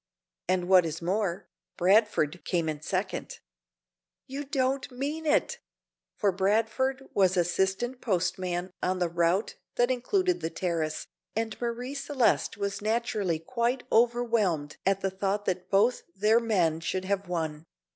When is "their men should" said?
16.15-17.05